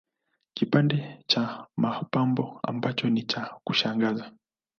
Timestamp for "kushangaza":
3.63-4.31